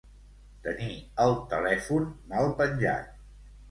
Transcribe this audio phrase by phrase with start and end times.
[0.67, 0.95] Tenir
[1.27, 3.19] el telèfon mal penjat.